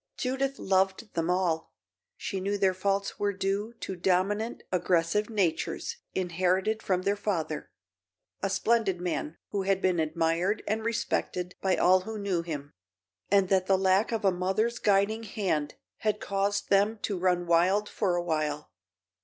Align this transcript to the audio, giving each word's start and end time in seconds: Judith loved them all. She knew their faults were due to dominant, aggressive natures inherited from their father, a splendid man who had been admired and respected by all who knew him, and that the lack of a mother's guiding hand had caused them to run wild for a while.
Judith 0.17 0.57
loved 0.57 1.13
them 1.13 1.29
all. 1.29 1.73
She 2.17 2.39
knew 2.39 2.57
their 2.57 2.73
faults 2.73 3.19
were 3.19 3.31
due 3.31 3.75
to 3.81 3.95
dominant, 3.95 4.63
aggressive 4.71 5.29
natures 5.29 5.97
inherited 6.15 6.81
from 6.81 7.03
their 7.03 7.15
father, 7.15 7.69
a 8.41 8.49
splendid 8.49 8.99
man 8.99 9.37
who 9.51 9.61
had 9.61 9.79
been 9.79 9.99
admired 9.99 10.63
and 10.67 10.83
respected 10.83 11.53
by 11.61 11.75
all 11.75 11.99
who 11.99 12.17
knew 12.17 12.41
him, 12.41 12.73
and 13.29 13.49
that 13.49 13.67
the 13.67 13.77
lack 13.77 14.11
of 14.11 14.25
a 14.25 14.31
mother's 14.31 14.79
guiding 14.79 15.21
hand 15.21 15.75
had 15.97 16.19
caused 16.19 16.71
them 16.71 16.97
to 17.03 17.15
run 17.19 17.45
wild 17.45 17.87
for 17.87 18.15
a 18.15 18.23
while. 18.23 18.71